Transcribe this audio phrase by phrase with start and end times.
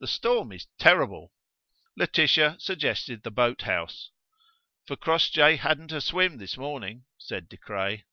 [0.00, 1.34] The storm is terrible."
[1.98, 4.10] Laetitia suggested the boathouse.
[4.86, 8.06] "For Crossjay hadn't a swim this morning!" said De Craye.